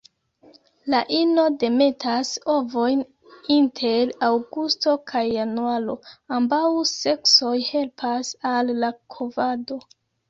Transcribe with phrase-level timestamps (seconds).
[0.91, 3.03] La ino demetas ovojn
[3.57, 5.97] inter aŭgusto kaj januaro;
[6.39, 6.63] ambaŭ
[6.95, 9.79] seksoj helpas al la kovado.